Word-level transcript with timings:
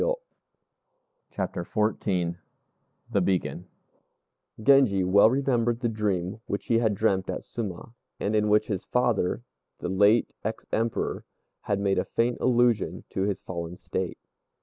]CHAPTER 1.31 1.63
XIV 1.63 2.37
THE 3.11 3.21
BEACON 3.21 3.67
Genji 4.59 5.03
well 5.03 5.29
remembered 5.29 5.81
the 5.81 5.89
dream 5.89 6.39
which 6.47 6.65
he 6.65 6.79
had 6.79 6.95
dreamt 6.95 7.29
at 7.29 7.43
Suma, 7.43 7.93
and 8.19 8.35
in 8.35 8.49
which 8.49 8.65
his 8.65 8.83
father, 8.85 9.43
the 9.77 9.89
late 9.89 10.33
ex 10.43 10.65
Emperor, 10.71 11.23
had 11.69 11.79
made 11.79 11.99
a 11.99 12.03
faint 12.05 12.39
allusion 12.41 13.03
to 13.11 13.21
his 13.25 13.43
fallen 13.43 13.77
state. 13.77 14.17